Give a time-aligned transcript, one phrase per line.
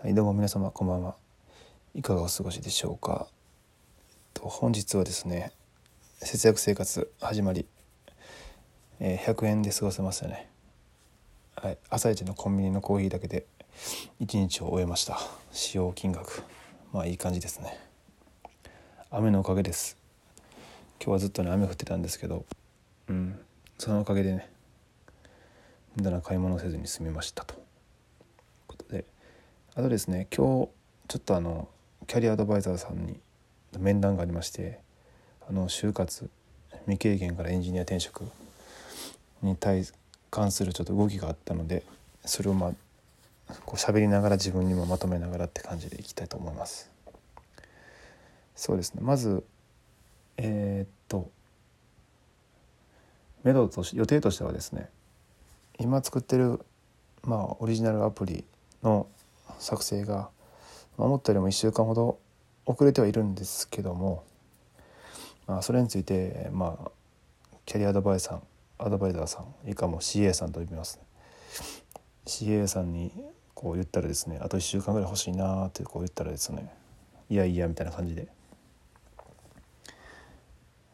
[0.00, 1.16] はい、どうも皆様こんばんは。
[1.92, 3.26] いかがお過ごしでしょうか。
[4.32, 5.50] と本日はですね、
[6.20, 7.66] 節約生活始まり、
[9.00, 10.48] えー100円で過ごせますよね。
[11.56, 13.44] はい、朝一のコンビニのコーヒーだけで
[14.20, 15.18] 1日を終えました。
[15.50, 16.44] 使用金額、
[16.92, 17.76] まあいい感じですね。
[19.10, 19.96] 雨のおかげです。
[21.00, 22.46] 今日はずっとね雨降ってたんですけど、
[23.08, 23.36] うん、
[23.78, 24.48] そのおかげでね、
[25.96, 27.57] 無駄な買い物せずに済みましたと。
[29.78, 30.70] あとですね今日
[31.06, 31.68] ちょっとあの
[32.08, 33.20] キャリアアドバイザーさんに
[33.78, 34.80] 面談がありまして
[35.48, 36.28] あの就活
[36.86, 38.24] 未経験からエンジニア転職
[39.40, 39.84] に対
[40.32, 41.84] 関するちょっと動きがあったので
[42.24, 46.90] それをまあこう喋りながら自分にもまとめながらって感じでいきたいと思います。
[48.56, 49.44] そうですねまず
[50.38, 51.30] えーっと
[53.44, 54.88] 目処とし予定としてはですね
[55.78, 56.58] 今作ってる
[57.22, 58.44] まあオリジナルアプリ
[58.82, 59.06] の
[59.58, 60.30] 作成が
[60.96, 62.18] 思ったよりも1週間ほど
[62.66, 64.24] 遅れてはいるんですけども、
[65.46, 66.90] まあ、それについてまあ
[67.64, 71.04] キャリアアドバイザーアドバイザーさん以下も CA さんと呼びますね。
[72.26, 73.10] CA さんに
[73.54, 76.72] こう言ったらですねあと1週間ぐらい欲しいなってこう言ったらですね
[77.30, 78.28] いやいやみたいな感じで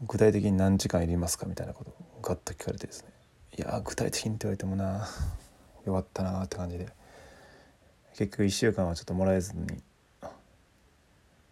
[0.06, 3.11] 具体的に何時間いりますかみたいなことをガッと聞かれてですね
[3.59, 5.06] いや具体的にって言われてもな
[5.84, 6.89] 弱ったなって感じで
[8.15, 9.67] 結局1週間はちょっともらえずに、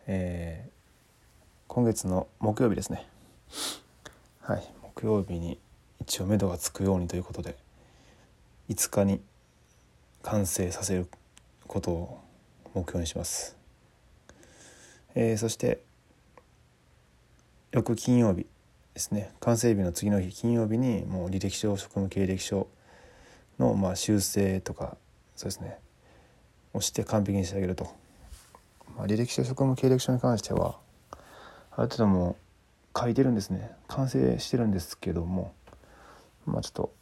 [0.07, 0.73] えー
[1.67, 3.09] 今月の木曜日ですね。
[4.43, 5.59] はい木曜日に
[6.01, 7.57] 一応目処がつくようにということで
[8.69, 9.23] 5日に
[10.23, 11.09] 完成させる
[11.67, 12.21] ことを
[12.75, 13.57] 目標にします、
[15.15, 15.81] えーそして
[17.71, 18.47] 翌金曜日
[18.93, 19.33] ですね。
[19.41, 22.69] 完成日の次の日金曜日にもう履歴書職務経歴書
[23.59, 24.99] のまあ修正とか
[25.35, 25.79] そうですね。
[26.73, 27.85] をして完璧に仕上げると、
[28.97, 30.77] まあ、履歴書職務経歴書に関しては
[31.71, 32.37] ある程度も
[32.95, 33.71] う書いてるんですね。
[33.89, 35.55] 完成してるんですけども
[36.47, 36.93] まあちょっと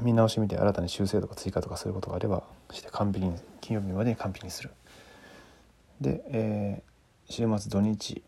[0.00, 2.42] 見直し見て新たに修正とか追加とかそういうことがあれば
[2.72, 4.70] して完璧に金曜日までに完璧にする。
[6.00, 6.90] で、えー
[7.30, 8.24] 週末土日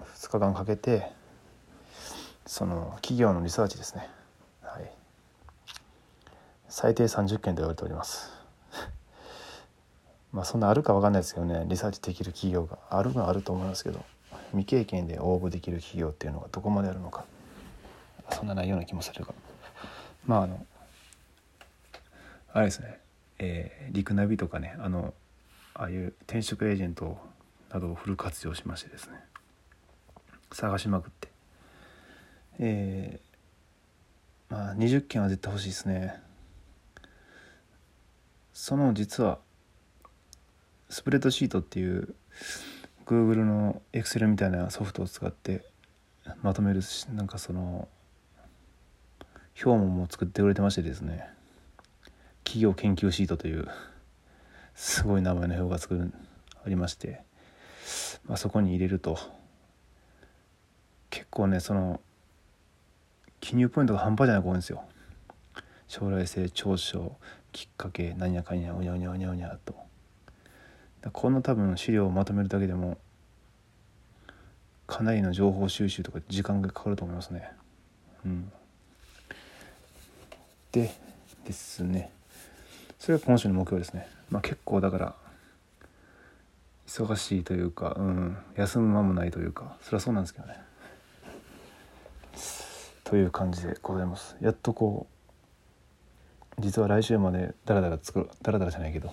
[0.00, 1.12] 2日間かけて
[2.44, 4.10] その企業のリサーチですね。
[4.60, 4.90] はい。
[6.68, 8.43] 最低30件と言われております。
[10.34, 14.04] まあそんなあるか分かんないですけどねリサーチできる企業があるのはあると思いますけど
[14.50, 17.24] 未経験で応募できる企業っていうのがどこまであるのか。
[18.30, 19.34] そんなないような気もするが。
[20.26, 20.66] まああの
[22.52, 22.98] あれですね、
[23.38, 25.14] えー、リクナビとかねあの
[25.74, 27.18] ああいう転職エージェント
[27.70, 29.20] などをフル活用しましてですね。
[30.52, 31.28] 探しまくって。
[32.58, 36.20] えー、まあ20件は絶対欲しいですね。
[38.52, 39.38] その実は
[40.94, 42.14] スプレッドシートっていう
[43.04, 45.64] Google の Excel みたいなソフトを使って
[46.40, 47.88] まとめるしなんかその
[49.60, 51.28] 表もも作ってくれてましてですね。
[52.44, 53.66] 企業研究シートという
[54.76, 56.12] すごい名前の表が作る
[56.64, 57.22] ありまして、
[58.28, 59.18] まあ、そこに入れると
[61.10, 62.00] 結構ねその
[63.40, 64.84] 記入ポイントが半端じゃなく多いんですよ。
[65.88, 67.16] 将来性長所
[67.50, 69.83] きっかけ何やかんやうにゃうにゃうにゃうにゃと。
[71.12, 72.98] この多分資料をまとめるだけでも
[74.86, 77.50] かなりの情報収集とか時間がかかると思いますね。
[78.24, 78.52] うん。
[80.72, 80.94] で
[81.44, 82.10] ですね。
[82.98, 84.08] それが今週の目標ですね。
[84.30, 85.14] まあ結構だから
[86.86, 90.56] 忙しいというか、うん、休む間もないというかそれはそうなんですけどね。
[93.04, 94.36] という感じでございます。
[94.40, 99.12] やっとこう実は来週までダラダラ作るダラダラじゃないけど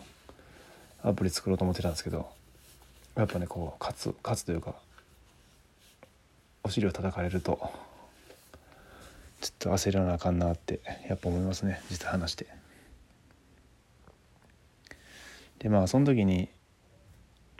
[1.04, 2.30] アプリ作ろうと思ってたんですけど
[3.16, 4.76] やっぱねこう勝つ勝つというか
[6.64, 7.72] お尻を叩かれると
[9.42, 10.80] ちょっと焦らなあかんなって
[11.10, 12.48] やっぱ思いますね実際話して。
[15.60, 16.50] でまあその時に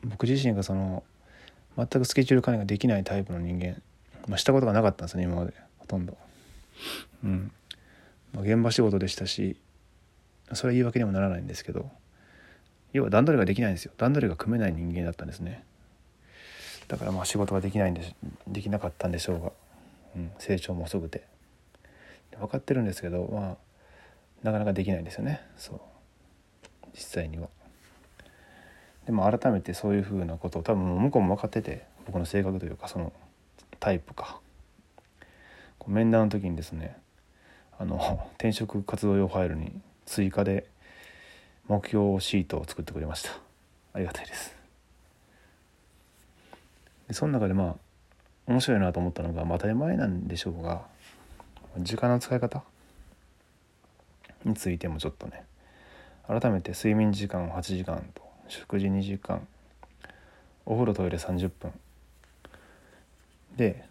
[0.04, 1.04] 僕自身がその
[1.78, 3.82] 全くスケジュール管理ができないタイプの人間、
[4.28, 6.18] まあ、したことがなかったんですね今までほとんど。
[7.24, 7.52] うん、
[8.34, 9.56] まあ、現場仕事でしたし
[10.54, 11.90] それは言い訳にもならないんですけど
[12.94, 13.94] 要は段取りができないんですよ。
[13.98, 15.64] 段取りが組めない人間だったんですね。
[16.88, 18.16] だからまあ仕事ができないんで
[18.48, 19.52] できなかったんでしょうが、
[20.16, 21.24] うん、成長も遅くて。
[22.40, 23.58] 分かってるんですけどまあ
[24.44, 25.42] なかなかできないんですよね。
[25.58, 25.80] そう。
[26.94, 27.48] 実際には。
[29.06, 33.14] でも改めてそういうふうなことを多分向こうも分かってて僕の性格というかその
[33.80, 34.40] タイプか。
[35.80, 36.96] こう面談の時にですね
[37.80, 37.98] あの
[38.36, 39.72] 転職活動用ファイルに
[40.06, 40.68] 追加で
[41.72, 43.30] 目標シートを作ってくれました。
[43.94, 44.54] ありがたいです。
[47.08, 47.76] でその中でまあ
[48.46, 50.82] 面白いなと思ったのが、当たり前なんでしょうが
[51.78, 52.64] 時間の使い方
[54.44, 55.46] についてもちょっとね
[56.28, 59.48] 改めて睡眠時間8時間と食事2時間
[60.66, 61.72] お風呂トイレ30分
[63.56, 63.86] で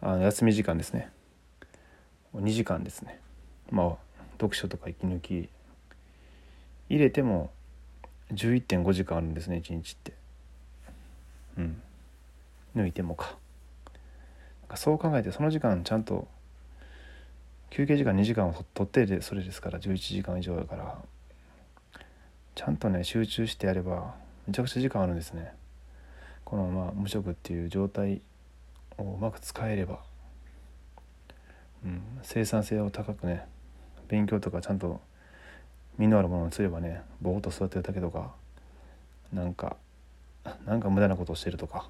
[0.00, 1.10] あの休み時間ですね。
[2.36, 3.18] 2時間ですね。
[3.72, 3.96] まあ
[4.34, 5.48] 読書とか息抜き
[6.88, 7.50] 入れても
[8.32, 10.12] 11.5時間あるんですね1日って。
[11.58, 11.82] うん。
[12.76, 13.36] 抜いてもか。
[14.74, 16.28] そう考えてその時間ちゃんと
[17.70, 20.98] 休憩時間2時間を取ってでそれですから11時間以上だから。
[22.56, 24.14] ちゃんとね集中してやれば
[24.48, 25.52] めちゃくちゃ時間あるんですね。
[26.44, 28.22] このまあ無職っていう状態
[28.96, 30.00] をうまく使えれば、
[31.84, 33.46] うん、生産性を高くね
[34.08, 35.02] 勉強とかちゃんと
[35.98, 38.32] 身のあるものにすればねぼーっと座ってるだけとか
[39.32, 39.76] なんか
[40.64, 41.88] なんか無駄なことをしてるとか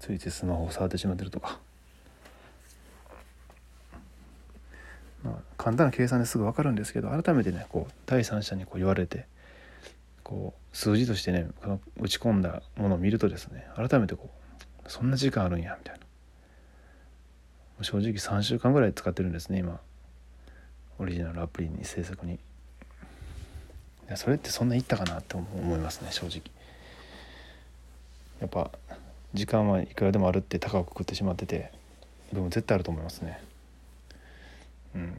[0.00, 1.58] ついついスマホを触ってしまってるとか、
[5.24, 9.26] まあ、簡単な計算ですぐ分かるんですけど改めてねこう第三者にこう言われて
[10.22, 11.48] こう数字としてね
[11.98, 14.28] 打ち込んだものを見るとですね改めてこ
[14.86, 16.08] うそんな時間あるんやみたいな。
[17.80, 19.80] 正直3週間ぐらい使ってるんですね今。
[20.98, 22.38] オリジナルアプリに制作に。
[24.16, 26.42] それってそんないったかなって思いますね正直。
[28.40, 28.70] やっぱ
[29.34, 31.72] 時間はいくらでもあるって高くくくってしまってて
[32.32, 33.40] でも絶対あると思いますね。
[34.94, 35.16] うん。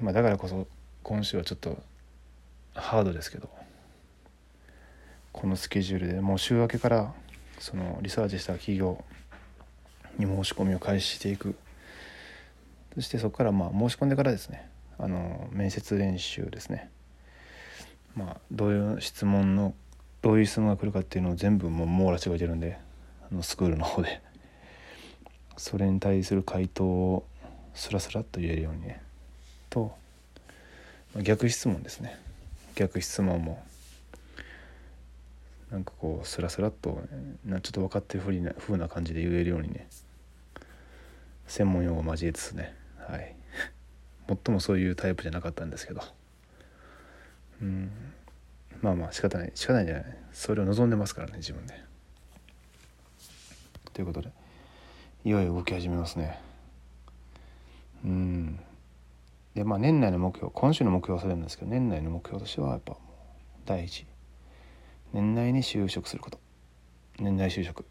[0.00, 0.66] まあだからこそ
[1.02, 1.82] 今週はちょっと
[2.74, 3.48] ハードですけど
[5.32, 7.14] このスケジュールでもう週明けから
[7.58, 9.02] そのリサーチした企業
[10.18, 11.56] に申し込みを開始していく。
[12.94, 14.68] そしてそこからまあ申し込んでからですね
[14.98, 16.90] あの面接練習ですね。
[18.16, 19.74] まあどういう質問の
[20.22, 22.78] どういう質問が来るかっていうのを全部もう網羅してくれてるんで
[23.30, 24.22] あのスクールの方で。
[25.56, 27.26] それに対する回答を
[27.74, 29.00] スラスラっと言えるようにね。
[29.70, 29.96] と
[31.22, 32.18] 逆質問ですね。
[32.74, 33.64] 逆質問も
[35.70, 37.02] なんかこうスラスラっと
[37.44, 39.86] なちょっと分かってるふうな風な感じで言えるようにね。
[41.46, 42.74] 専門用語交えつつね。
[42.98, 43.36] はい。
[44.26, 46.02] 最もそういうタイプじゃなかったんですけど。
[47.60, 47.90] うん。
[48.82, 49.52] まあまあ仕方ない。
[49.54, 50.04] 仕方ないんじゃない。
[50.32, 51.74] それを望んでますからね自分で。
[53.92, 54.30] ということで
[55.24, 56.38] いよいよ動き始めますね。
[58.04, 58.60] うん。
[59.54, 62.96] でまあ年内の目標今週の目標はそれなんですけど年内の目標としてはやっぱ
[63.64, 64.06] 第一。
[65.12, 66.38] 年内に就職すること。
[67.18, 67.84] 年内就職。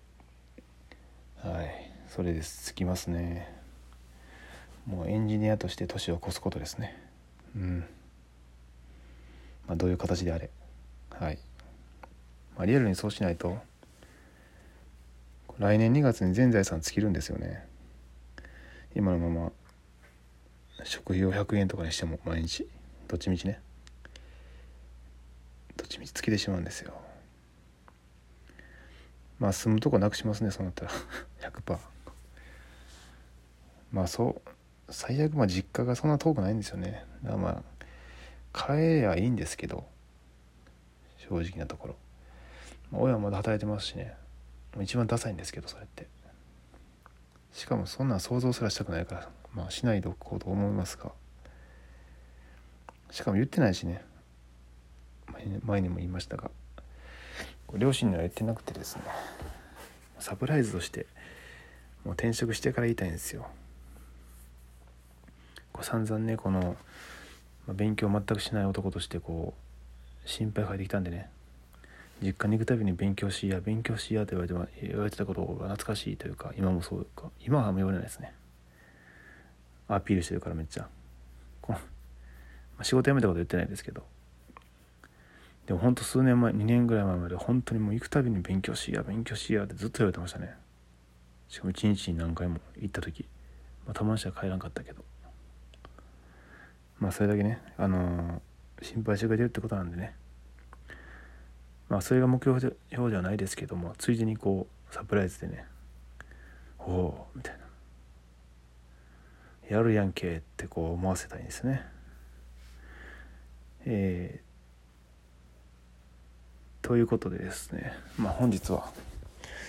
[1.38, 1.92] はい。
[2.10, 2.66] それです。
[2.66, 3.64] つきますね。
[4.86, 7.02] もうエンジニアとして年を越すことですね。
[7.56, 7.86] うん。
[9.68, 10.50] まあどういう形であれ。
[11.12, 11.38] はい、
[12.56, 13.58] まあ、リアルにそうしないと
[15.60, 17.68] 来年2月に全財産尽きるんですよね。
[18.96, 19.52] 今のまま
[20.84, 22.68] 食費を100円とかにしても毎日？
[23.08, 23.62] どっちみちね。
[25.78, 26.94] どっちみち尽きてしまうんですよ。
[29.40, 30.92] まあ住むとこなくしますねそうなったら。
[31.52, 31.78] 100%
[33.92, 34.42] まあそ
[34.88, 37.06] う最悪まあ実家がそんな遠くないんですよね。
[37.24, 37.64] だからまあ
[38.54, 39.86] 帰りゃいいんですけど
[41.18, 41.96] 正直なところ、
[42.92, 44.16] ま、親はまだ働いてますしね。
[44.82, 46.08] 一番ダサいんですけどそれって。
[47.52, 51.12] しかもそんなん想像すらしたくないからまあしないでおこうと思いますが。
[53.12, 54.04] しかも言ってないしね。
[55.64, 56.52] 前にも言いましたが。
[57.76, 59.04] 両親には言ってなくてですね。
[60.20, 61.06] サプライズとして
[62.04, 63.48] もう転職してから言いたいんですよ。
[65.72, 66.76] こう散々ねこの、
[67.68, 69.54] まあ、勉強全くしない男としてこ
[70.26, 71.30] う心配かけてきたんでね。
[72.22, 78.34] 実家に行くたびに勉強しや勉強しやと言われて言われてたことが懐かしいというか今もそうか今はあんま言われないですね。
[79.88, 80.88] アピールしてるからめっちゃ。
[81.62, 81.86] この、ま
[82.80, 84.04] あ、仕事辞めたこと言ってないですけど。
[85.66, 90.56] でもほんと数年前2年ぐらい前まで本当にもう行くたびに勉強しや勉強しやってずっと言われてましたね。
[91.50, 93.26] しかも一日に何回も行った時、
[93.86, 95.04] まあ、たまにしか帰らんかったけど。
[97.00, 100.16] まあそれだけねあのー、心配してくれてるってことなんでね。
[101.90, 105.66] まあそれが目標ではないですけどもついでにこうサプライズでね
[106.80, 107.58] 「おお」みたい
[109.70, 111.86] な「やるやんけ」ってこう思わせたいんですね。
[113.86, 118.90] えー、ということでですねまあ本日は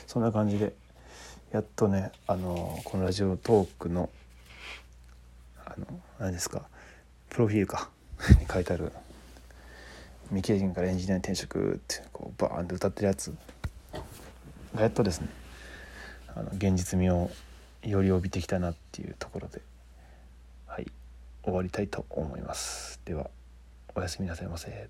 [0.07, 0.73] そんな感じで
[1.51, 4.09] やっとねあのこのラジオトークの
[5.65, 5.87] あの
[6.19, 6.69] 何ですか
[7.35, 7.91] プロフィールか。
[8.39, 8.93] に書いてある。
[10.29, 13.37] 未経験からエンジニアに転職ってこうバーンって歌ってるやつ。
[14.73, 15.29] がやっとですね。
[16.29, 17.33] あの現実味を
[17.83, 19.61] より帯びてきたなっていうところで
[20.67, 20.87] はい
[21.43, 23.01] 終わりたいと思います。
[23.05, 23.29] では
[23.97, 24.89] おやすみなさいませ。